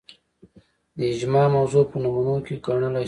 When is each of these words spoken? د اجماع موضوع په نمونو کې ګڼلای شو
د 0.97 0.99
اجماع 1.13 1.47
موضوع 1.55 1.83
په 1.91 1.95
نمونو 2.03 2.35
کې 2.45 2.55
ګڼلای 2.65 2.93
شو 2.97 2.99